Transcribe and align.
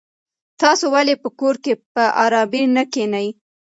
تاسو 0.61 0.85
ولې 0.93 1.15
په 1.23 1.29
کور 1.39 1.55
کې 1.63 1.73
په 1.93 2.03
ارامه 2.23 2.61
نه 2.75 2.83
کېنئ؟ 2.93 3.27